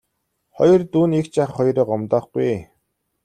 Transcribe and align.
Хоёр 0.57 0.81
дүү 0.91 1.05
нь 1.07 1.17
эгч 1.19 1.33
ах 1.43 1.51
хоёроо 1.57 1.85
гомдоохгүй 1.89 2.45
ээ. 2.53 2.61